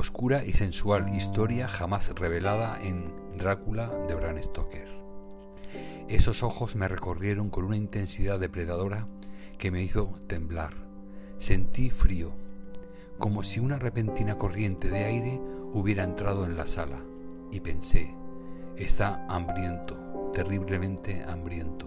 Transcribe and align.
oscura 0.00 0.44
y 0.46 0.52
sensual 0.52 1.14
historia 1.14 1.68
jamás 1.68 2.08
revelada 2.14 2.78
en 2.82 3.12
Drácula 3.36 3.90
de 4.08 4.14
Bram 4.14 4.42
Stoker. 4.42 4.88
Esos 6.08 6.42
ojos 6.42 6.74
me 6.74 6.88
recorrieron 6.88 7.50
con 7.50 7.66
una 7.66 7.76
intensidad 7.76 8.40
depredadora 8.40 9.06
que 9.58 9.70
me 9.70 9.82
hizo 9.82 10.14
temblar. 10.26 10.72
Sentí 11.36 11.90
frío, 11.90 12.32
como 13.18 13.44
si 13.44 13.60
una 13.60 13.78
repentina 13.78 14.38
corriente 14.38 14.88
de 14.88 15.04
aire 15.04 15.40
hubiera 15.74 16.02
entrado 16.02 16.46
en 16.46 16.56
la 16.56 16.66
sala, 16.66 17.02
y 17.52 17.60
pensé, 17.60 18.14
está 18.76 19.26
hambriento, 19.28 20.30
terriblemente 20.32 21.24
hambriento. 21.24 21.86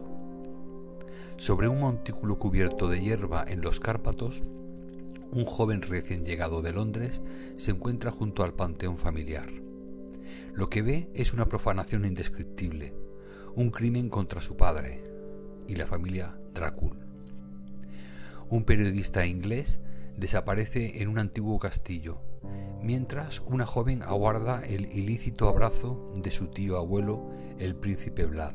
Sobre 1.38 1.68
un 1.68 1.80
montículo 1.80 2.38
cubierto 2.38 2.88
de 2.88 3.02
hierba 3.02 3.44
en 3.48 3.62
los 3.62 3.80
Cárpatos, 3.80 4.44
un 5.34 5.46
joven 5.46 5.82
recién 5.82 6.24
llegado 6.24 6.62
de 6.62 6.74
Londres 6.74 7.24
se 7.58 7.72
encuentra 7.72 8.12
junto 8.12 8.44
al 8.44 8.54
panteón 8.54 8.98
familiar. 8.98 9.50
Lo 10.54 10.70
que 10.70 10.84
ve 10.84 11.10
es 11.16 11.34
una 11.34 11.48
profanación 11.48 12.06
indescriptible, 12.06 12.94
un 13.56 13.72
crimen 13.72 14.10
contra 14.10 14.42
su 14.42 14.56
padre 14.56 15.04
y 15.68 15.76
la 15.76 15.88
familia 15.88 16.38
Drácula. 16.54 17.00
Un 18.50 18.64
periodista 18.64 19.26
inglés 19.26 19.82
desaparece 20.18 21.02
en 21.02 21.08
un 21.08 21.18
antiguo 21.18 21.58
castillo, 21.58 22.22
mientras 22.84 23.42
una 23.48 23.66
joven 23.66 24.04
aguarda 24.04 24.62
el 24.64 24.86
ilícito 24.96 25.48
abrazo 25.48 26.14
de 26.22 26.30
su 26.30 26.48
tío 26.48 26.78
abuelo, 26.78 27.32
el 27.58 27.76
príncipe 27.76 28.26
Vlad. 28.28 28.54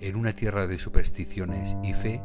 En 0.00 0.16
una 0.16 0.32
tierra 0.32 0.66
de 0.66 0.78
supersticiones 0.78 1.76
y 1.82 1.92
fe, 1.92 2.22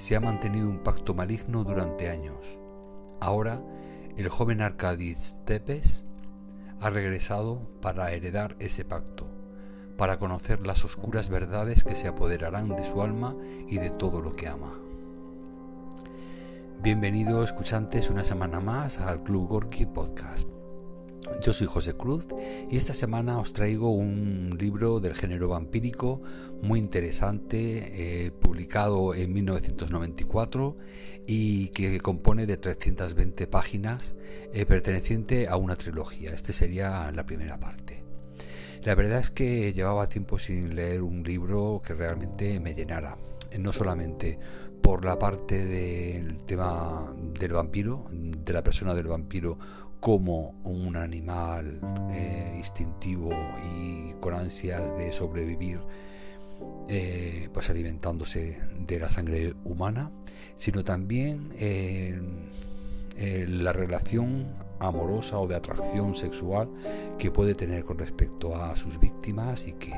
se 0.00 0.16
ha 0.16 0.20
mantenido 0.20 0.66
un 0.66 0.78
pacto 0.78 1.12
maligno 1.12 1.62
durante 1.62 2.08
años. 2.08 2.58
Ahora, 3.20 3.62
el 4.16 4.30
joven 4.30 4.62
Arkadis 4.62 5.36
Tepes 5.44 6.06
ha 6.80 6.88
regresado 6.88 7.68
para 7.82 8.10
heredar 8.10 8.56
ese 8.60 8.86
pacto, 8.86 9.26
para 9.98 10.18
conocer 10.18 10.66
las 10.66 10.86
oscuras 10.86 11.28
verdades 11.28 11.84
que 11.84 11.94
se 11.94 12.08
apoderarán 12.08 12.74
de 12.74 12.84
su 12.84 13.02
alma 13.02 13.36
y 13.68 13.76
de 13.76 13.90
todo 13.90 14.22
lo 14.22 14.32
que 14.32 14.48
ama. 14.48 14.72
Bienvenidos 16.82 17.50
escuchantes 17.50 18.08
una 18.08 18.24
semana 18.24 18.58
más 18.58 18.98
al 19.00 19.22
Club 19.22 19.48
Gorky 19.48 19.84
Podcast. 19.84 20.48
Yo 21.40 21.52
soy 21.52 21.66
José 21.66 21.94
Cruz 21.94 22.26
y 22.70 22.76
esta 22.76 22.92
semana 22.92 23.38
os 23.38 23.52
traigo 23.52 23.90
un 23.90 24.56
libro 24.58 25.00
del 25.00 25.14
género 25.14 25.48
vampírico 25.48 26.22
muy 26.62 26.78
interesante, 26.78 28.26
eh, 28.26 28.30
publicado 28.30 29.14
en 29.14 29.32
1994 29.32 30.76
y 31.26 31.68
que 31.68 32.00
compone 32.00 32.46
de 32.46 32.56
320 32.56 33.46
páginas, 33.46 34.16
eh, 34.52 34.66
perteneciente 34.66 35.48
a 35.48 35.56
una 35.56 35.76
trilogía. 35.76 36.32
Este 36.34 36.52
sería 36.52 37.10
la 37.12 37.24
primera 37.24 37.58
parte. 37.58 38.02
La 38.82 38.94
verdad 38.94 39.20
es 39.20 39.30
que 39.30 39.72
llevaba 39.72 40.08
tiempo 40.08 40.38
sin 40.38 40.74
leer 40.74 41.02
un 41.02 41.22
libro 41.22 41.82
que 41.84 41.94
realmente 41.94 42.58
me 42.60 42.74
llenara, 42.74 43.18
no 43.58 43.72
solamente 43.72 44.38
por 44.82 45.04
la 45.04 45.18
parte 45.18 45.64
del 45.66 46.42
tema 46.44 47.14
del 47.38 47.52
vampiro, 47.52 48.06
de 48.10 48.52
la 48.52 48.64
persona 48.64 48.94
del 48.94 49.08
vampiro 49.08 49.58
como 50.00 50.54
un 50.64 50.96
animal 50.96 51.80
eh, 52.10 52.54
instintivo 52.56 53.30
y 53.74 54.14
con 54.20 54.34
ansias 54.34 54.96
de 54.96 55.12
sobrevivir, 55.12 55.80
eh, 56.88 57.48
pues 57.52 57.70
alimentándose 57.70 58.58
de 58.78 58.98
la 58.98 59.08
sangre 59.08 59.54
humana, 59.64 60.10
sino 60.56 60.82
también 60.84 61.50
la 63.16 63.72
relación 63.72 64.54
amorosa 64.78 65.38
o 65.38 65.46
de 65.46 65.54
atracción 65.54 66.14
sexual 66.14 66.68
que 67.18 67.30
puede 67.30 67.54
tener 67.54 67.84
con 67.84 67.98
respecto 67.98 68.56
a 68.56 68.74
sus 68.76 68.98
víctimas 68.98 69.66
y 69.66 69.72
que 69.72 69.92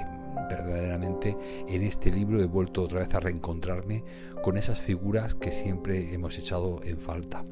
verdaderamente 0.56 1.36
en 1.68 1.82
este 1.82 2.10
libro 2.10 2.40
he 2.40 2.46
vuelto 2.46 2.82
otra 2.82 3.00
vez 3.00 3.14
a 3.14 3.20
reencontrarme 3.20 4.04
con 4.42 4.56
esas 4.56 4.80
figuras 4.80 5.34
que 5.34 5.50
siempre 5.50 6.12
hemos 6.12 6.38
echado 6.38 6.80
en 6.84 6.98
falta 6.98 7.44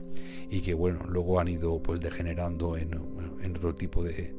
y 0.50 0.60
que 0.60 0.74
bueno 0.74 1.00
luego 1.08 1.40
han 1.40 1.48
ido 1.48 1.82
pues 1.82 2.00
degenerando 2.00 2.76
en, 2.76 2.94
otro 3.56 3.74
tipo 3.74 4.02
de, 4.02 4.34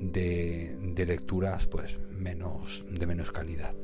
de, 0.00 1.06
lecturas 1.06 1.66
pues 1.66 1.98
menos 2.10 2.84
de 2.90 3.06
menos 3.06 3.32
calidad 3.32 3.74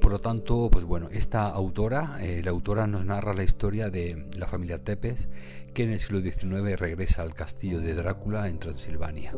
por 0.00 0.12
lo 0.12 0.20
tanto, 0.20 0.70
pues 0.70 0.84
bueno, 0.84 1.08
esta 1.12 1.46
autora, 1.48 2.18
eh, 2.20 2.40
la 2.42 2.50
autora 2.50 2.86
nos 2.86 3.04
narra 3.04 3.34
la 3.34 3.44
historia 3.44 3.90
de 3.90 4.26
la 4.36 4.46
familia 4.46 4.82
Tepes, 4.82 5.28
que 5.74 5.84
en 5.84 5.90
el 5.90 6.00
siglo 6.00 6.20
XIX 6.20 6.78
regresa 6.78 7.22
al 7.22 7.34
castillo 7.34 7.80
de 7.80 7.94
Drácula 7.94 8.48
en 8.48 8.58
Transilvania. 8.58 9.34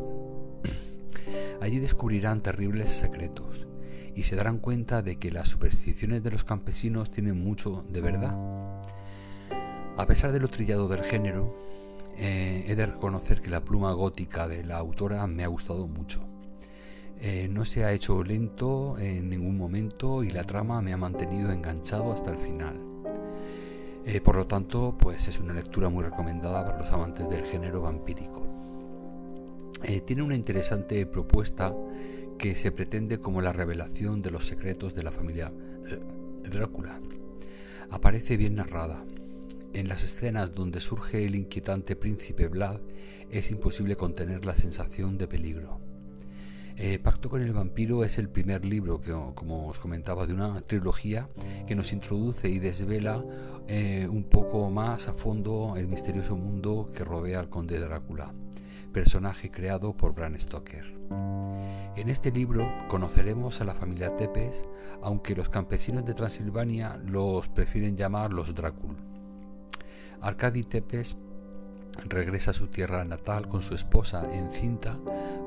Allí 1.62 1.78
descubrirán 1.78 2.40
terribles 2.40 2.90
secretos 2.90 3.68
y 4.16 4.24
se 4.24 4.34
darán 4.34 4.58
cuenta 4.58 5.00
de 5.00 5.20
que 5.20 5.30
las 5.30 5.46
supersticiones 5.46 6.20
de 6.24 6.32
los 6.32 6.42
campesinos 6.42 7.12
tienen 7.12 7.38
mucho 7.40 7.84
de 7.88 8.00
verdad. 8.00 8.34
A 9.96 10.06
pesar 10.08 10.32
de 10.32 10.40
lo 10.40 10.48
trillado 10.48 10.88
del 10.88 11.04
género, 11.04 11.56
eh, 12.18 12.64
he 12.66 12.74
de 12.74 12.86
reconocer 12.86 13.40
que 13.40 13.48
la 13.48 13.62
pluma 13.62 13.92
gótica 13.92 14.48
de 14.48 14.64
la 14.64 14.78
autora 14.78 15.24
me 15.28 15.44
ha 15.44 15.46
gustado 15.46 15.86
mucho. 15.86 16.24
Eh, 17.20 17.46
no 17.48 17.64
se 17.64 17.84
ha 17.84 17.92
hecho 17.92 18.24
lento 18.24 18.98
en 18.98 19.30
ningún 19.30 19.56
momento 19.56 20.24
y 20.24 20.30
la 20.30 20.42
trama 20.42 20.82
me 20.82 20.92
ha 20.92 20.96
mantenido 20.96 21.52
enganchado 21.52 22.12
hasta 22.12 22.32
el 22.32 22.38
final. 22.38 22.80
Eh, 24.04 24.20
por 24.20 24.34
lo 24.34 24.48
tanto, 24.48 24.96
pues 24.98 25.28
es 25.28 25.38
una 25.38 25.54
lectura 25.54 25.88
muy 25.88 26.02
recomendada 26.02 26.64
para 26.64 26.78
los 26.78 26.90
amantes 26.90 27.28
del 27.28 27.44
género 27.44 27.82
vampírico. 27.82 28.21
Eh, 29.84 30.00
tiene 30.00 30.22
una 30.22 30.36
interesante 30.36 31.04
propuesta 31.06 31.74
que 32.38 32.54
se 32.54 32.70
pretende 32.70 33.18
como 33.18 33.40
la 33.40 33.52
revelación 33.52 34.22
de 34.22 34.30
los 34.30 34.46
secretos 34.46 34.94
de 34.94 35.02
la 35.02 35.10
familia 35.10 35.52
eh, 35.86 35.98
Drácula. 36.48 37.00
Aparece 37.90 38.36
bien 38.36 38.54
narrada. 38.54 39.04
En 39.72 39.88
las 39.88 40.04
escenas 40.04 40.54
donde 40.54 40.80
surge 40.80 41.24
el 41.24 41.34
inquietante 41.34 41.96
príncipe 41.96 42.46
Vlad 42.46 42.80
es 43.30 43.50
imposible 43.50 43.96
contener 43.96 44.44
la 44.44 44.54
sensación 44.54 45.18
de 45.18 45.26
peligro. 45.26 45.80
Eh, 46.76 46.98
Pacto 47.00 47.28
con 47.28 47.42
el 47.42 47.52
vampiro 47.52 48.04
es 48.04 48.18
el 48.18 48.28
primer 48.28 48.64
libro 48.64 49.00
que, 49.00 49.12
como 49.34 49.66
os 49.66 49.80
comentaba, 49.80 50.26
de 50.26 50.34
una 50.34 50.60
trilogía 50.60 51.28
que 51.66 51.74
nos 51.74 51.92
introduce 51.92 52.48
y 52.48 52.58
desvela 52.60 53.24
un 54.08 54.24
poco 54.24 54.70
más 54.70 55.08
a 55.08 55.14
fondo 55.14 55.74
el 55.76 55.86
misterioso 55.86 56.36
mundo 56.36 56.90
que 56.94 57.04
rodea 57.04 57.40
al 57.40 57.48
conde 57.48 57.78
Drácula 57.78 58.32
personaje 58.92 59.50
creado 59.50 59.96
por 59.96 60.14
Bram 60.14 60.38
Stoker. 60.38 60.84
En 61.96 62.08
este 62.08 62.30
libro 62.30 62.70
conoceremos 62.88 63.60
a 63.60 63.64
la 63.64 63.74
familia 63.74 64.16
Tepes, 64.16 64.68
aunque 65.02 65.34
los 65.34 65.48
campesinos 65.48 66.04
de 66.04 66.14
Transilvania 66.14 67.00
los 67.04 67.48
prefieren 67.48 67.96
llamar 67.96 68.32
los 68.32 68.54
Drácul. 68.54 68.96
Arkady 70.20 70.64
Tepes 70.64 71.16
regresa 72.08 72.52
a 72.52 72.54
su 72.54 72.68
tierra 72.68 73.04
natal 73.04 73.48
con 73.48 73.62
su 73.62 73.74
esposa 73.74 74.26
encinta 74.32 74.98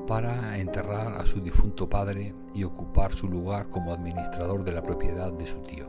para 0.06 0.58
enterrar 0.58 1.20
a 1.20 1.26
su 1.26 1.40
difunto 1.40 1.88
padre 1.88 2.34
y 2.54 2.64
ocupar 2.64 3.12
su 3.14 3.28
lugar 3.28 3.68
como 3.70 3.92
administrador 3.92 4.64
de 4.64 4.72
la 4.72 4.82
propiedad 4.82 5.32
de 5.32 5.46
su 5.46 5.58
tío, 5.62 5.88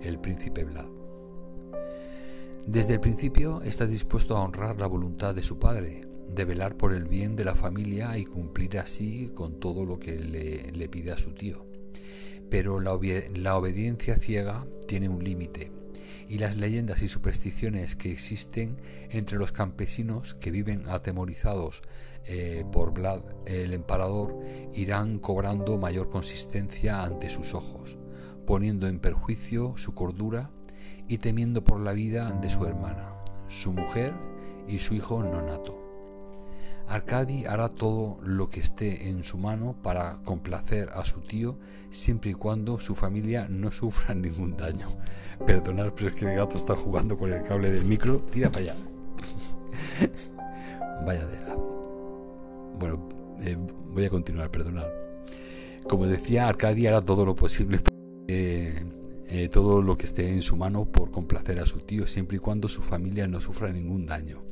el 0.00 0.18
príncipe 0.18 0.64
Vlad. 0.64 0.86
Desde 2.66 2.94
el 2.94 3.00
principio 3.00 3.60
está 3.62 3.86
dispuesto 3.86 4.36
a 4.36 4.42
honrar 4.42 4.78
la 4.78 4.86
voluntad 4.86 5.34
de 5.34 5.42
su 5.42 5.58
padre, 5.58 6.11
de 6.34 6.44
velar 6.44 6.76
por 6.76 6.92
el 6.92 7.04
bien 7.04 7.36
de 7.36 7.44
la 7.44 7.54
familia 7.54 8.16
y 8.16 8.24
cumplir 8.24 8.78
así 8.78 9.30
con 9.34 9.60
todo 9.60 9.84
lo 9.84 9.98
que 9.98 10.18
le, 10.18 10.88
pide 10.88 11.12
a 11.12 11.18
su 11.18 11.32
tío. 11.32 11.66
Pero 12.50 12.80
la, 12.80 12.94
obediencia 13.56 14.16
ciega 14.16 14.66
tiene 14.86 15.08
un 15.08 15.22
límite 15.22 15.70
y 16.28 16.38
las 16.38 16.56
leyendas 16.56 17.02
y 17.02 17.08
supersticiones 17.08 17.96
que 17.96 18.10
existen 18.10 18.78
entre 19.10 19.38
los 19.38 19.52
campesinos 19.52 20.34
que 20.34 20.50
viven 20.50 20.88
atemorizados 20.88 21.82
eh, 22.24 22.64
por 22.70 22.92
Vlad 22.92 23.22
el 23.46 23.72
empalador 23.72 24.38
irán 24.74 25.18
cobrando 25.18 25.76
mayor 25.76 26.08
consistencia 26.08 27.02
ante 27.02 27.28
sus 27.28 27.52
ojos, 27.52 27.98
poniendo 28.46 28.86
en 28.86 29.00
perjuicio 29.00 29.74
su 29.76 29.94
cordura 29.94 30.50
y 31.08 31.18
temiendo 31.18 31.64
por 31.64 31.80
la 31.80 31.92
vida 31.92 32.30
de 32.40 32.48
su 32.48 32.64
hermana, 32.64 33.12
su 33.48 33.72
mujer 33.72 34.14
y 34.68 34.78
su 34.78 34.94
hijo 34.94 35.22
nonato. 35.22 35.81
Arcadi 36.88 37.44
hará 37.46 37.68
todo 37.68 38.18
lo 38.22 38.50
que 38.50 38.60
esté 38.60 39.08
en 39.08 39.24
su 39.24 39.38
mano 39.38 39.76
para 39.82 40.18
complacer 40.24 40.90
a 40.90 41.04
su 41.04 41.20
tío 41.20 41.58
siempre 41.90 42.30
y 42.30 42.34
cuando 42.34 42.80
su 42.80 42.94
familia 42.94 43.46
no 43.48 43.70
sufra 43.70 44.14
ningún 44.14 44.56
daño. 44.56 44.88
Perdonad, 45.46 45.92
pero 45.94 46.08
es 46.08 46.14
que 46.14 46.30
el 46.30 46.36
gato 46.36 46.56
está 46.56 46.74
jugando 46.74 47.16
con 47.16 47.32
el 47.32 47.42
cable 47.42 47.70
del 47.70 47.84
micro. 47.84 48.20
Tira 48.30 48.50
para 48.50 48.64
allá. 48.64 48.74
Vaya 51.06 51.26
la. 51.26 51.56
Bueno, 52.78 53.08
eh, 53.40 53.56
voy 53.88 54.04
a 54.04 54.10
continuar, 54.10 54.50
perdonad. 54.50 54.86
Como 55.88 56.06
decía, 56.06 56.48
Arcadi 56.48 56.86
hará 56.86 57.00
todo 57.00 57.24
lo 57.24 57.34
posible 57.34 57.80
que 58.26 59.02
eh, 59.34 59.48
todo 59.48 59.80
lo 59.80 59.96
que 59.96 60.04
esté 60.04 60.28
en 60.28 60.42
su 60.42 60.56
mano 60.56 60.84
por 60.84 61.10
complacer 61.10 61.58
a 61.58 61.64
su 61.64 61.78
tío, 61.78 62.06
siempre 62.06 62.36
y 62.36 62.38
cuando 62.38 62.68
su 62.68 62.82
familia 62.82 63.26
no 63.26 63.40
sufra 63.40 63.72
ningún 63.72 64.04
daño. 64.04 64.42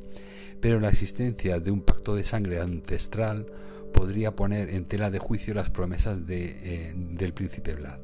Pero 0.61 0.79
la 0.79 0.89
existencia 0.89 1.59
de 1.59 1.71
un 1.71 1.81
pacto 1.81 2.15
de 2.15 2.23
sangre 2.23 2.61
ancestral 2.61 3.47
podría 3.91 4.35
poner 4.35 4.69
en 4.69 4.85
tela 4.85 5.09
de 5.09 5.19
juicio 5.19 5.53
las 5.53 5.69
promesas 5.69 6.25
de, 6.25 6.93
del 6.95 7.33
príncipe 7.33 7.75
Vlad. 7.75 7.99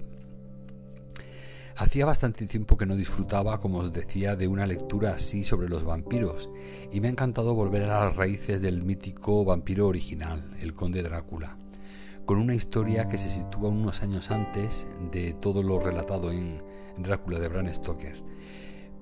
Hacía 1.79 2.07
bastante 2.07 2.47
tiempo 2.47 2.75
que 2.75 2.87
no 2.87 2.95
disfrutaba, 2.95 3.59
como 3.59 3.79
os 3.79 3.93
decía, 3.93 4.35
de 4.35 4.47
una 4.47 4.65
lectura 4.65 5.11
así 5.11 5.43
sobre 5.43 5.69
los 5.69 5.83
vampiros, 5.83 6.49
y 6.91 6.99
me 6.99 7.07
ha 7.07 7.11
encantado 7.11 7.53
volver 7.53 7.83
a 7.83 8.05
las 8.05 8.15
raíces 8.15 8.59
del 8.61 8.81
mítico 8.81 9.45
vampiro 9.45 9.87
original, 9.87 10.43
el 10.59 10.73
conde 10.73 11.03
Drácula, 11.03 11.55
con 12.25 12.39
una 12.39 12.55
historia 12.55 13.07
que 13.07 13.19
se 13.19 13.29
sitúa 13.29 13.69
unos 13.69 14.01
años 14.01 14.31
antes 14.31 14.87
de 15.11 15.33
todo 15.33 15.61
lo 15.61 15.79
relatado 15.79 16.31
en 16.31 16.63
Drácula 16.97 17.37
de 17.37 17.47
Bram 17.47 17.71
Stoker. 17.71 18.23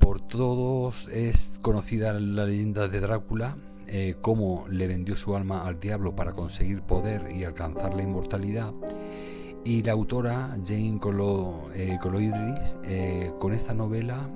Por 0.06 0.22
todos 0.22 1.08
es 1.08 1.58
conocida 1.64 2.14
la 2.14 2.46
leyenda 2.46 2.88
de 2.88 3.00
Drácula, 3.00 3.58
eh, 3.88 4.14
cómo 4.22 4.68
le 4.70 4.86
vendió 4.86 5.16
su 5.16 5.36
alma 5.36 5.66
al 5.66 5.80
diablo 5.80 6.16
para 6.16 6.34
conseguir 6.34 6.84
poder 6.84 7.32
y 7.36 7.44
alcanzar 7.44 7.96
la 7.96 8.04
inmortalidad, 8.04 8.72
y 9.64 9.82
la 9.82 9.94
autora 9.94 10.60
Jane 10.64 11.00
Colo, 11.02 11.72
eh, 11.74 11.98
Coloidris 12.00 12.78
eh, 12.84 13.32
con 13.40 13.52
esta 13.52 13.74
novela 13.74 14.30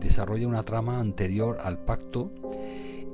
desarrolla 0.00 0.48
una 0.48 0.62
trama 0.62 0.98
anterior 0.98 1.58
al 1.62 1.84
pacto 1.84 2.32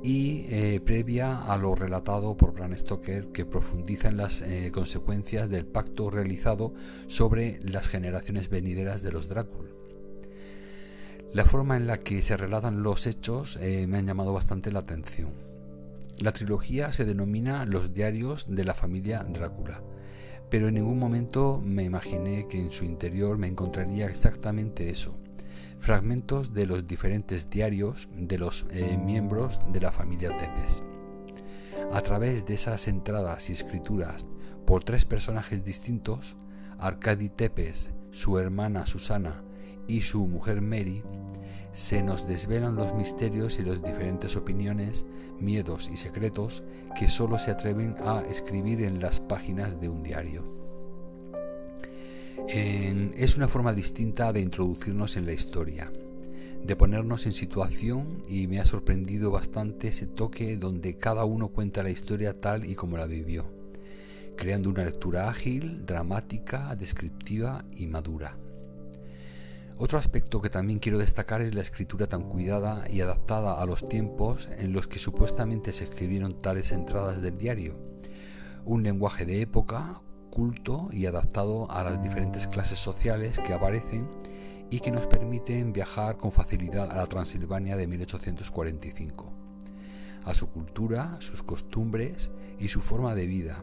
y 0.01 0.79
previa 0.79 1.43
a 1.43 1.59
lo 1.59 1.75
relatado 1.75 2.37
por 2.37 2.53
Bram 2.53 2.77
Stoker 2.77 3.33
que 3.33 3.45
profundiza 3.45 4.07
en 4.07 4.19
las 4.19 4.45
consecuencias 4.73 5.51
del 5.51 5.67
pacto 5.67 6.11
realizado 6.11 6.75
sobre 7.09 7.59
las 7.65 7.89
generaciones 7.89 8.49
venideras 8.49 9.03
de 9.03 9.11
los 9.11 9.29
Drácula. 9.29 9.78
La 11.33 11.45
forma 11.45 11.77
en 11.77 11.87
la 11.87 11.99
que 11.99 12.23
se 12.23 12.37
relatan 12.37 12.83
los 12.83 13.07
hechos 13.07 13.59
me 13.61 13.99
han 13.99 14.07
llamado 14.07 14.33
bastante 14.33 14.73
la 14.73 14.81
atención. 14.81 15.31
La 16.19 16.33
trilogía 16.33 16.91
se 16.91 17.05
denomina 17.05 17.67
Los 17.67 17.95
diarios 17.95 18.47
de 18.49 18.65
la 18.65 18.75
familia 18.75 19.25
Drácula 19.29 19.81
pero 20.51 20.69
en 20.69 20.75
ningún 20.75 20.99
momento 20.99 21.61
me 21.63 21.85
imaginé 21.85 22.47
que 22.49 22.59
en 22.59 22.71
su 22.71 22.85
interior 22.85 23.39
me 23.39 23.47
encontraría 23.47 24.07
exactamente 24.07 24.91
eso, 24.91 25.15
fragmentos 25.79 26.55
de 26.55 26.67
los 26.67 26.87
diferentes 26.87 27.51
diarios 27.51 28.09
de 28.15 28.39
los 28.39 28.67
eh, 28.71 28.99
miembros 28.99 29.61
de 29.73 29.81
la 29.81 29.93
familia 29.93 30.37
Tepes. 30.37 30.83
A 31.93 32.01
través 32.01 32.47
de 32.47 32.55
esas 32.55 32.89
entradas 32.89 33.51
y 33.51 33.53
escrituras 33.53 34.27
por 34.67 34.85
tres 34.85 35.05
personajes 35.05 35.65
distintos, 35.65 36.37
Arcadi 36.79 37.29
Tepes, 37.29 37.93
su 38.11 38.39
hermana 38.39 38.87
Susana 38.87 39.43
y 39.89 40.03
su 40.03 40.27
mujer 40.27 40.61
Mary, 40.61 41.03
se 41.73 42.03
nos 42.03 42.27
desvelan 42.27 42.77
los 42.77 42.95
misterios 42.95 43.59
y 43.59 43.63
las 43.63 43.83
diferentes 43.83 44.37
opiniones, 44.37 45.07
miedos 45.41 45.89
y 45.93 45.97
secretos 45.97 46.63
que 46.99 47.09
solo 47.09 47.39
se 47.39 47.51
atreven 47.51 47.97
a 48.05 48.23
escribir 48.29 48.83
en 48.83 49.01
las 49.01 49.21
páginas 49.21 49.81
de 49.81 49.89
un 49.89 50.03
diario. 50.03 50.45
es 52.49 53.37
una 53.37 53.47
forma 53.47 53.73
distinta 53.73 54.33
de 54.33 54.41
introducirnos 54.41 55.17
en 55.17 55.27
la 55.27 55.33
historia, 55.33 55.93
de 56.65 56.77
ponernos 56.77 57.27
en 57.27 57.33
situación 57.33 58.23
y 58.29 58.47
me 58.47 58.59
ha 58.59 58.65
sorprendido 58.65 59.31
bastante 59.31 59.89
ese 59.89 60.07
toque 60.07 60.57
donde 60.57 60.97
cada 60.97 61.25
uno 61.25 61.49
cuenta 61.49 61.83
la 61.83 61.91
historia 61.91 62.41
tal 62.41 62.67
y 62.67 62.75
como 62.75 62.97
la 62.97 63.07
vivió, 63.07 63.47
creando 64.37 64.69
una 64.71 64.85
lectura 64.85 65.29
ágil, 65.29 65.85
dramática, 65.85 66.75
descriptiva 66.75 67.65
y 67.77 67.87
madura. 67.87 68.37
Otro 69.81 69.97
aspecto 69.97 70.43
que 70.43 70.51
también 70.51 70.81
quiero 70.81 70.99
destacar 70.99 71.41
es 71.41 71.55
la 71.55 71.61
escritura 71.61 72.09
tan 72.09 72.23
cuidada 72.23 72.83
y 72.91 73.01
adaptada 73.01 73.63
a 73.63 73.65
los 73.65 73.89
tiempos 73.89 74.49
en 74.59 74.73
los 74.73 74.89
que 74.89 74.99
supuestamente 74.99 75.71
se 75.71 75.85
escribieron 75.85 76.37
tales 76.37 76.73
entradas 76.73 77.23
del 77.23 77.39
diario. 77.39 77.79
Un 78.65 78.83
lenguaje 78.83 79.25
de 79.25 79.41
época, 79.41 80.03
culto 80.31 80.89
y 80.91 81.07
adaptado 81.07 81.71
a 81.71 81.85
las 81.85 82.03
diferentes 82.03 82.49
clases 82.49 82.81
sociales 82.81 83.39
que 83.39 83.55
aparecen 83.55 84.09
y 84.69 84.81
que 84.81 84.91
nos 84.91 85.07
permiten 85.07 85.73
viajar 85.73 86.17
con 86.17 86.33
facilidad 86.33 86.91
a 86.91 86.97
la 86.97 87.07
Transilvania 87.07 87.77
de 87.77 87.87
1845, 87.87 89.33
a 90.25 90.35
su 90.35 90.51
cultura, 90.51 91.19
sus 91.21 91.45
costumbres 91.45 92.33
y 92.59 92.67
su 92.67 92.81
forma 92.81 93.15
de 93.15 93.27
vida, 93.27 93.63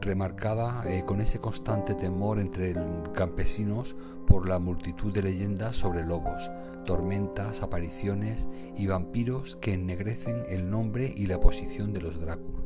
remarcada 0.00 0.84
eh, 0.86 1.04
con 1.06 1.20
ese 1.20 1.38
constante 1.38 1.94
temor 1.94 2.38
entre 2.38 2.74
campesinos 3.14 3.94
por 4.26 4.48
la 4.48 4.58
multitud 4.58 5.12
de 5.12 5.22
leyendas 5.22 5.76
sobre 5.76 6.04
lobos, 6.04 6.50
tormentas, 6.84 7.62
apariciones 7.62 8.48
y 8.76 8.86
vampiros 8.86 9.56
que 9.56 9.74
ennegrecen 9.74 10.44
el 10.48 10.70
nombre 10.70 11.12
y 11.16 11.26
la 11.26 11.40
posición 11.40 11.92
de 11.92 12.00
los 12.00 12.20
Drácula, 12.20 12.62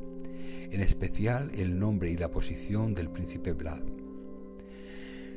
en 0.71 0.81
especial 0.81 1.51
el 1.55 1.79
nombre 1.79 2.11
y 2.11 2.17
la 2.17 2.31
posición 2.31 2.95
del 2.95 3.11
príncipe 3.11 3.53
Vlad. 3.53 3.81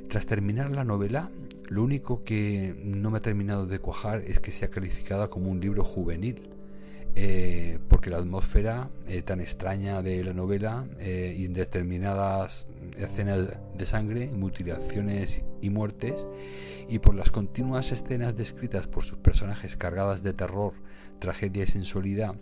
Tras 0.08 0.26
terminar 0.26 0.72
la 0.72 0.84
novela, 0.84 1.32
lo 1.70 1.84
único 1.84 2.24
que 2.24 2.76
no 2.84 3.12
me 3.12 3.18
ha 3.18 3.22
terminado 3.22 3.68
de 3.68 3.80
cuajar 3.80 4.22
es 4.22 4.40
que 4.40 4.52
sea 4.52 4.72
calificada 4.72 5.30
como 5.30 5.52
un 5.52 5.60
libro 5.60 5.84
juvenil, 5.84 6.50
eh, 7.16 7.80
porque 7.88 8.10
la 8.10 8.18
atmósfera 8.18 8.90
eh, 9.08 9.22
tan 9.22 9.42
extraña 9.42 10.02
de 10.02 10.24
la 10.24 10.34
novela 10.34 10.86
eh, 11.00 11.36
y 11.38 11.48
determinadas 11.48 12.68
escenas 12.98 13.48
de 13.78 13.86
sangre, 13.86 14.28
mutilaciones 14.28 15.44
y 15.62 15.70
muertes, 15.70 16.28
y 16.88 17.00
por 17.00 17.16
las 17.16 17.32
continuas 17.32 17.92
escenas 17.92 18.36
descritas 18.36 18.88
por 18.88 19.04
sus 19.04 19.20
personajes 19.20 19.76
cargadas 19.76 20.24
de 20.24 20.34
terror, 20.34 20.74
tragedia 21.20 21.64
y 21.64 21.68
sensualidad, 21.68 22.36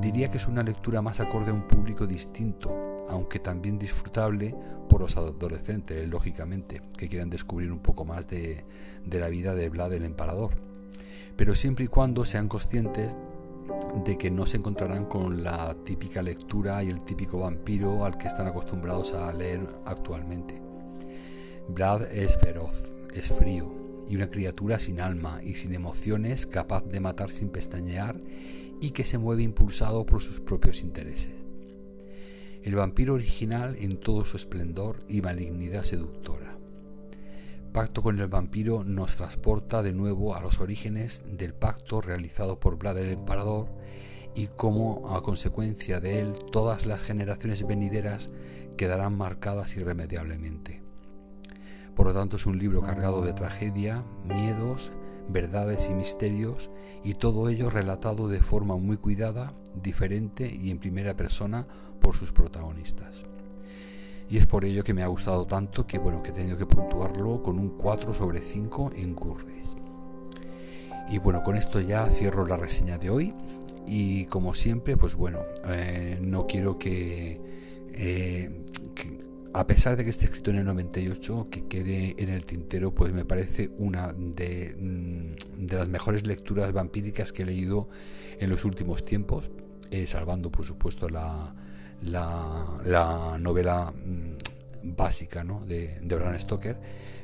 diría 0.00 0.30
que 0.30 0.38
es 0.38 0.46
una 0.46 0.62
lectura 0.62 1.02
más 1.02 1.20
acorde 1.20 1.50
a 1.50 1.54
un 1.54 1.66
público 1.66 2.06
distinto, 2.06 2.96
aunque 3.08 3.40
también 3.40 3.78
disfrutable 3.78 4.54
por 4.88 5.00
los 5.00 5.16
adolescentes, 5.16 6.08
lógicamente, 6.08 6.80
que 6.96 7.08
quieran 7.08 7.30
descubrir 7.30 7.72
un 7.72 7.80
poco 7.80 8.04
más 8.04 8.26
de, 8.28 8.64
de 9.04 9.20
la 9.20 9.28
vida 9.28 9.54
de 9.54 9.68
Vlad 9.68 9.92
el 9.92 10.04
Emparador. 10.04 10.52
Pero 11.36 11.54
siempre 11.54 11.86
y 11.86 11.88
cuando 11.88 12.24
sean 12.24 12.48
conscientes 12.48 13.10
de 14.04 14.18
que 14.18 14.30
no 14.30 14.46
se 14.46 14.56
encontrarán 14.56 15.06
con 15.06 15.42
la 15.42 15.74
típica 15.84 16.22
lectura 16.22 16.82
y 16.82 16.88
el 16.88 17.00
típico 17.00 17.40
vampiro 17.40 18.04
al 18.04 18.18
que 18.18 18.28
están 18.28 18.46
acostumbrados 18.46 19.14
a 19.14 19.32
leer 19.32 19.66
actualmente. 19.86 20.60
Brad 21.68 22.02
es 22.12 22.36
feroz, 22.38 22.92
es 23.14 23.28
frío 23.28 23.72
y 24.08 24.16
una 24.16 24.30
criatura 24.30 24.78
sin 24.78 25.00
alma 25.00 25.40
y 25.42 25.54
sin 25.54 25.74
emociones 25.74 26.46
capaz 26.46 26.84
de 26.84 27.00
matar 27.00 27.30
sin 27.30 27.48
pestañear 27.48 28.20
y 28.80 28.90
que 28.90 29.04
se 29.04 29.18
mueve 29.18 29.42
impulsado 29.42 30.04
por 30.04 30.20
sus 30.20 30.40
propios 30.40 30.82
intereses. 30.82 31.34
El 32.62 32.76
vampiro 32.76 33.14
original 33.14 33.76
en 33.78 33.98
todo 33.98 34.24
su 34.24 34.36
esplendor 34.36 35.04
y 35.08 35.22
malignidad 35.22 35.82
seductora 35.84 36.54
pacto 37.74 38.04
con 38.04 38.20
el 38.20 38.28
vampiro 38.28 38.84
nos 38.84 39.16
transporta 39.16 39.82
de 39.82 39.92
nuevo 39.92 40.36
a 40.36 40.40
los 40.40 40.60
orígenes 40.60 41.24
del 41.26 41.54
pacto 41.54 42.00
realizado 42.00 42.60
por 42.60 42.78
Vlad 42.78 42.98
el 42.98 43.10
Emperador 43.10 43.66
y 44.36 44.46
cómo 44.46 45.12
a 45.12 45.24
consecuencia 45.24 45.98
de 45.98 46.20
él 46.20 46.34
todas 46.52 46.86
las 46.86 47.02
generaciones 47.02 47.66
venideras 47.66 48.30
quedarán 48.76 49.18
marcadas 49.18 49.76
irremediablemente. 49.76 50.84
Por 51.96 52.06
lo 52.06 52.14
tanto 52.14 52.36
es 52.36 52.46
un 52.46 52.60
libro 52.60 52.80
cargado 52.80 53.22
de 53.22 53.32
tragedia, 53.32 54.04
miedos, 54.24 54.92
verdades 55.28 55.90
y 55.90 55.94
misterios 55.94 56.70
y 57.02 57.14
todo 57.14 57.48
ello 57.48 57.70
relatado 57.70 58.28
de 58.28 58.40
forma 58.40 58.76
muy 58.76 58.98
cuidada, 58.98 59.52
diferente 59.74 60.46
y 60.46 60.70
en 60.70 60.78
primera 60.78 61.16
persona 61.16 61.66
por 61.98 62.14
sus 62.14 62.30
protagonistas 62.30 63.24
y 64.28 64.38
es 64.38 64.46
por 64.46 64.64
ello 64.64 64.82
que 64.82 64.94
me 64.94 65.02
ha 65.02 65.06
gustado 65.06 65.46
tanto 65.46 65.86
que 65.86 65.98
bueno 65.98 66.22
que 66.22 66.30
he 66.30 66.32
tenido 66.32 66.56
que 66.56 66.66
puntuarlo 66.66 67.42
con 67.42 67.58
un 67.58 67.70
4 67.70 68.14
sobre 68.14 68.40
5 68.40 68.92
en 68.96 69.14
Curres. 69.14 69.76
Y 71.10 71.18
bueno, 71.18 71.42
con 71.42 71.56
esto 71.56 71.80
ya 71.80 72.08
cierro 72.08 72.46
la 72.46 72.56
reseña 72.56 72.96
de 72.98 73.10
hoy 73.10 73.34
y 73.86 74.24
como 74.26 74.54
siempre, 74.54 74.96
pues 74.96 75.14
bueno, 75.14 75.40
eh, 75.66 76.18
no 76.22 76.46
quiero 76.46 76.78
eh, 76.84 77.40
que, 78.94 79.20
a 79.52 79.66
pesar 79.66 79.96
de 79.96 80.04
que 80.04 80.10
esté 80.10 80.24
escrito 80.24 80.50
en 80.50 80.56
el 80.56 80.64
98, 80.64 81.48
que 81.50 81.66
quede 81.66 82.14
en 82.18 82.30
el 82.30 82.46
tintero, 82.46 82.94
pues 82.94 83.12
me 83.12 83.26
parece 83.26 83.70
una 83.78 84.14
de, 84.14 84.74
mm, 84.78 85.66
de 85.66 85.76
las 85.76 85.88
mejores 85.88 86.26
lecturas 86.26 86.72
vampíricas 86.72 87.32
que 87.32 87.42
he 87.42 87.46
leído 87.46 87.88
en 88.40 88.48
los 88.48 88.64
últimos 88.64 89.04
tiempos, 89.04 89.50
eh, 89.90 90.06
salvando 90.06 90.50
por 90.50 90.64
supuesto 90.64 91.08
la, 91.10 91.54
la, 92.02 93.36
novela 93.38 93.92
mm, 93.92 94.94
básica 94.96 95.44
de, 95.66 96.00
de 96.00 96.16
Bram 96.16 96.38
Stoker. 96.38 96.76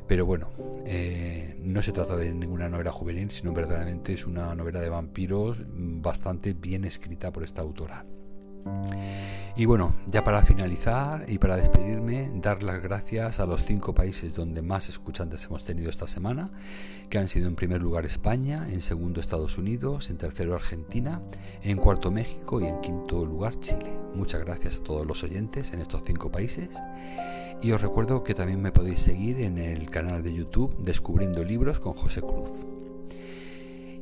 Pero 0.06 0.26
bueno, 0.26 0.50
eh, 0.86 1.56
no 1.62 1.82
se 1.82 1.92
trata 1.92 2.16
de 2.16 2.32
ninguna 2.32 2.68
novela 2.68 2.90
juvenil, 2.90 3.30
sino 3.30 3.52
verdaderamente 3.52 4.12
es 4.12 4.26
una 4.26 4.54
novela 4.56 4.80
de 4.80 4.88
vampiros 4.88 5.58
bastante 5.68 6.52
bien 6.52 6.84
escrita 6.84 7.32
por 7.32 7.44
esta 7.44 7.62
autora. 7.62 8.04
Y 9.56 9.66
bueno, 9.66 9.94
ya 10.06 10.24
para 10.24 10.42
finalizar 10.42 11.24
y 11.28 11.38
para 11.38 11.56
despedirme, 11.56 12.30
dar 12.34 12.62
las 12.62 12.80
gracias 12.82 13.40
a 13.40 13.46
los 13.46 13.64
cinco 13.64 13.94
países 13.94 14.34
donde 14.34 14.62
más 14.62 14.88
escuchantes 14.88 15.44
hemos 15.44 15.64
tenido 15.64 15.90
esta 15.90 16.06
semana, 16.06 16.50
que 17.10 17.18
han 17.18 17.28
sido 17.28 17.48
en 17.48 17.56
primer 17.56 17.82
lugar 17.82 18.06
España, 18.06 18.66
en 18.70 18.80
segundo 18.80 19.20
Estados 19.20 19.58
Unidos, 19.58 20.08
en 20.08 20.16
tercero 20.16 20.54
Argentina, 20.54 21.20
en 21.62 21.76
cuarto 21.76 22.10
México 22.10 22.60
y 22.60 22.66
en 22.66 22.80
quinto 22.80 23.26
lugar 23.26 23.58
Chile. 23.60 23.90
Muchas 24.14 24.44
gracias 24.44 24.76
a 24.76 24.82
todos 24.82 25.06
los 25.06 25.22
oyentes 25.24 25.74
en 25.74 25.82
estos 25.82 26.04
cinco 26.06 26.30
países. 26.30 26.70
Y 27.60 27.72
os 27.72 27.82
recuerdo 27.82 28.24
que 28.24 28.34
también 28.34 28.62
me 28.62 28.72
podéis 28.72 29.00
seguir 29.00 29.40
en 29.40 29.58
el 29.58 29.90
canal 29.90 30.22
de 30.22 30.32
YouTube 30.32 30.74
Descubriendo 30.78 31.44
Libros 31.44 31.80
con 31.80 31.92
José 31.92 32.22
Cruz. 32.22 32.50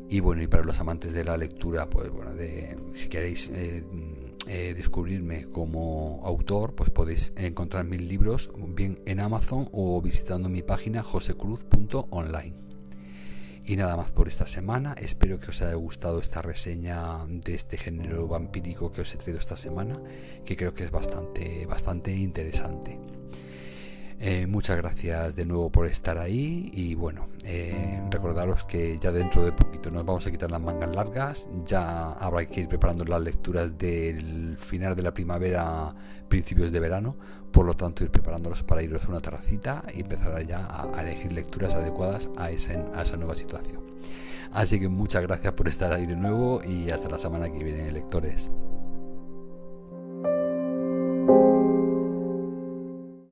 Y 0.08 0.20
bueno, 0.20 0.42
y 0.42 0.46
para 0.46 0.62
los 0.62 0.78
amantes 0.78 1.12
de 1.12 1.24
la 1.24 1.36
lectura, 1.36 1.90
pues 1.90 2.10
bueno, 2.10 2.32
de, 2.34 2.78
si 2.94 3.08
queréis 3.08 3.50
eh, 3.52 3.84
eh, 4.48 4.74
descubrirme 4.74 5.44
como 5.44 6.22
autor, 6.24 6.74
pues 6.74 6.90
podéis 6.90 7.32
encontrar 7.36 7.84
mis 7.84 8.00
libros 8.00 8.50
bien 8.56 9.00
en 9.06 9.20
Amazon 9.20 9.68
o 9.72 10.00
visitando 10.00 10.48
mi 10.48 10.62
página 10.62 11.02
josecruz.online. 11.02 12.54
Y 13.64 13.76
nada 13.76 13.98
más 13.98 14.10
por 14.10 14.28
esta 14.28 14.46
semana. 14.46 14.94
Espero 14.98 15.38
que 15.38 15.50
os 15.50 15.60
haya 15.60 15.74
gustado 15.74 16.20
esta 16.20 16.40
reseña 16.40 17.26
de 17.26 17.54
este 17.54 17.76
género 17.76 18.26
vampírico 18.26 18.90
que 18.90 19.02
os 19.02 19.14
he 19.14 19.18
traído 19.18 19.38
esta 19.38 19.56
semana, 19.56 20.00
que 20.46 20.56
creo 20.56 20.72
que 20.72 20.84
es 20.84 20.90
bastante, 20.90 21.66
bastante 21.66 22.16
interesante. 22.16 22.98
Eh, 24.20 24.48
muchas 24.48 24.76
gracias 24.76 25.36
de 25.36 25.44
nuevo 25.44 25.70
por 25.70 25.86
estar 25.86 26.18
ahí 26.18 26.70
y 26.74 26.96
bueno, 26.96 27.28
eh, 27.44 28.02
recordaros 28.10 28.64
que 28.64 28.98
ya 28.98 29.12
dentro 29.12 29.44
de 29.44 29.52
poquito 29.52 29.92
nos 29.92 30.04
vamos 30.04 30.26
a 30.26 30.32
quitar 30.32 30.50
las 30.50 30.60
mangas 30.60 30.92
largas, 30.94 31.48
ya 31.64 32.10
habrá 32.14 32.44
que 32.46 32.62
ir 32.62 32.68
preparando 32.68 33.04
las 33.04 33.22
lecturas 33.22 33.78
del 33.78 34.56
final 34.58 34.96
de 34.96 35.02
la 35.02 35.14
primavera, 35.14 35.94
principios 36.28 36.72
de 36.72 36.80
verano, 36.80 37.16
por 37.52 37.64
lo 37.64 37.74
tanto 37.74 38.02
ir 38.02 38.10
preparándolos 38.10 38.64
para 38.64 38.82
iros 38.82 39.04
a 39.04 39.08
una 39.08 39.20
terracita 39.20 39.84
y 39.94 40.00
empezar 40.00 40.44
ya 40.44 40.66
a, 40.66 41.00
elegir 41.00 41.32
lecturas 41.32 41.74
adecuadas 41.74 42.28
a 42.36 42.46
a 42.46 42.50
esa 42.50 43.16
nueva 43.16 43.36
situación. 43.36 43.82
Así 44.52 44.80
que 44.80 44.88
muchas 44.88 45.22
gracias 45.22 45.52
por 45.52 45.68
estar 45.68 45.92
ahí 45.92 46.06
de 46.06 46.16
nuevo 46.16 46.60
y 46.64 46.90
hasta 46.90 47.08
la 47.08 47.18
semana 47.18 47.50
que 47.50 47.62
viene, 47.62 47.92
lectores. 47.92 48.50